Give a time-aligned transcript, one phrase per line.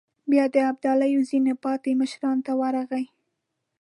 [0.29, 3.05] بيا د ابداليو ځينو پاتې مشرانو ته ورغی.